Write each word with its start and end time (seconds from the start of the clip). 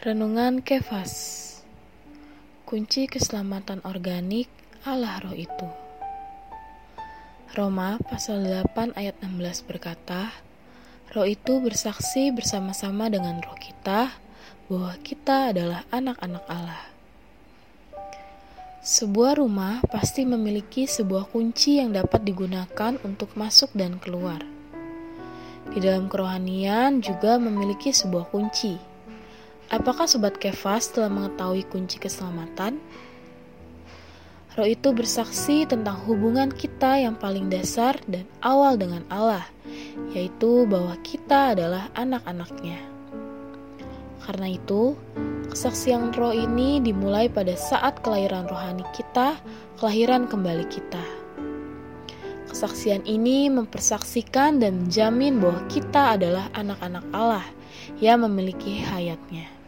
Renungan 0.00 0.64
Kefas. 0.64 1.12
Kunci 2.64 3.04
keselamatan 3.04 3.84
organik 3.84 4.48
Allah 4.80 5.20
roh 5.20 5.36
itu. 5.36 5.68
Roma 7.52 8.00
pasal 8.08 8.48
8 8.48 8.96
ayat 8.96 9.20
16 9.20 9.68
berkata 9.68 10.32
Roh 11.12 11.28
itu 11.28 11.60
bersaksi 11.60 12.32
bersama-sama 12.32 13.12
dengan 13.12 13.44
roh 13.44 13.52
kita 13.60 14.16
bahwa 14.72 14.96
kita 15.04 15.52
adalah 15.52 15.84
anak-anak 15.92 16.44
Allah. 16.48 16.80
Sebuah 18.80 19.36
rumah 19.36 19.84
pasti 19.92 20.24
memiliki 20.24 20.88
sebuah 20.88 21.28
kunci 21.28 21.76
yang 21.76 21.92
dapat 21.92 22.24
digunakan 22.24 22.96
untuk 23.04 23.36
masuk 23.36 23.68
dan 23.76 24.00
keluar. 24.00 24.40
Di 25.68 25.76
dalam 25.76 26.08
kerohanian 26.08 27.04
juga 27.04 27.36
memiliki 27.36 27.92
sebuah 27.92 28.32
kunci, 28.32 28.88
Apakah 29.70 30.10
Sobat 30.10 30.34
Kefas 30.42 30.90
telah 30.90 31.06
mengetahui 31.06 31.62
kunci 31.70 32.02
keselamatan? 32.02 32.82
Roh 34.58 34.66
itu 34.66 34.90
bersaksi 34.90 35.62
tentang 35.62 35.94
hubungan 36.10 36.50
kita 36.50 36.98
yang 36.98 37.14
paling 37.14 37.46
dasar 37.46 37.94
dan 38.10 38.26
awal 38.42 38.74
dengan 38.74 39.06
Allah, 39.06 39.46
yaitu 40.10 40.66
bahwa 40.66 40.98
kita 41.06 41.54
adalah 41.54 41.86
anak-anaknya. 41.94 42.82
Karena 44.26 44.58
itu, 44.58 44.98
kesaksian 45.54 46.18
roh 46.18 46.34
ini 46.34 46.82
dimulai 46.82 47.30
pada 47.30 47.54
saat 47.54 48.02
kelahiran 48.02 48.50
rohani 48.50 48.82
kita, 48.90 49.38
kelahiran 49.78 50.26
kembali 50.26 50.66
kita. 50.66 51.04
Kesaksian 52.50 53.06
ini 53.06 53.46
mempersaksikan 53.46 54.58
dan 54.58 54.82
menjamin 54.82 55.38
bahwa 55.38 55.62
kita 55.70 56.18
adalah 56.18 56.50
anak-anak 56.58 57.06
Allah 57.14 57.46
yang 58.02 58.26
memiliki 58.26 58.82
hayatnya. 58.82 59.59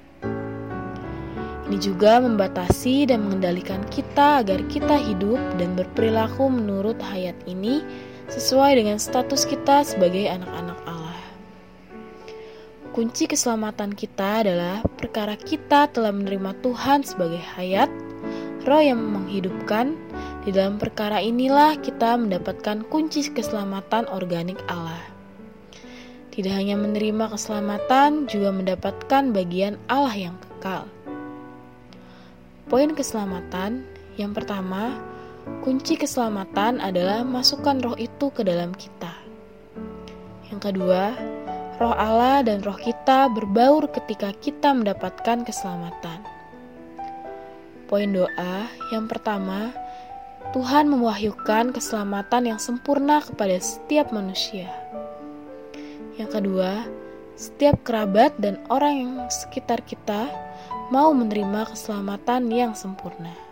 Ini 1.72 1.80
juga 1.80 2.20
membatasi 2.20 3.08
dan 3.08 3.24
mengendalikan 3.24 3.80
kita 3.88 4.44
agar 4.44 4.60
kita 4.68 4.92
hidup 4.92 5.40
dan 5.56 5.72
berperilaku 5.72 6.52
menurut 6.52 7.00
hayat 7.00 7.32
ini 7.48 7.80
sesuai 8.28 8.76
dengan 8.76 9.00
status 9.00 9.48
kita 9.48 9.80
sebagai 9.80 10.28
anak-anak 10.28 10.76
Allah. 10.84 11.24
Kunci 12.92 13.24
keselamatan 13.24 13.96
kita 13.96 14.44
adalah 14.44 14.84
perkara 15.00 15.32
kita 15.32 15.88
telah 15.88 16.12
menerima 16.12 16.60
Tuhan 16.60 17.08
sebagai 17.08 17.40
hayat, 17.40 17.88
roh 18.68 18.84
yang 18.84 19.00
menghidupkan. 19.00 19.96
Di 20.44 20.52
dalam 20.52 20.76
perkara 20.76 21.24
inilah 21.24 21.80
kita 21.80 22.20
mendapatkan 22.20 22.84
kunci 22.92 23.32
keselamatan 23.32 24.12
organik 24.12 24.60
Allah. 24.68 25.00
Tidak 26.36 26.52
hanya 26.52 26.76
menerima 26.76 27.32
keselamatan, 27.32 28.28
juga 28.28 28.52
mendapatkan 28.52 29.32
bagian 29.32 29.80
Allah 29.88 30.28
yang 30.28 30.36
kekal. 30.36 30.84
Poin 32.70 32.90
keselamatan 32.94 33.82
yang 34.20 34.36
pertama, 34.36 35.00
kunci 35.64 35.96
keselamatan 35.96 36.78
adalah 36.78 37.24
masukkan 37.24 37.80
roh 37.80 37.96
itu 37.96 38.28
ke 38.30 38.44
dalam 38.44 38.76
kita. 38.76 39.10
Yang 40.52 40.60
kedua, 40.70 41.16
roh 41.80 41.96
Allah 41.96 42.44
dan 42.44 42.60
roh 42.60 42.76
kita 42.76 43.32
berbaur 43.32 43.88
ketika 43.90 44.36
kita 44.36 44.76
mendapatkan 44.76 45.42
keselamatan. 45.42 46.20
Poin 47.88 48.08
doa 48.12 48.68
yang 48.92 49.08
pertama, 49.08 49.72
Tuhan 50.52 50.92
mewahyukan 50.92 51.72
keselamatan 51.72 52.52
yang 52.52 52.60
sempurna 52.60 53.24
kepada 53.24 53.56
setiap 53.60 54.12
manusia. 54.12 54.68
Yang 56.20 56.40
kedua, 56.40 56.84
setiap 57.36 57.80
kerabat 57.84 58.36
dan 58.40 58.60
orang 58.68 58.94
yang 58.96 59.12
sekitar 59.32 59.80
kita 59.84 60.28
mau 60.92 61.12
menerima 61.16 61.72
keselamatan 61.72 62.52
yang 62.52 62.72
sempurna. 62.76 63.51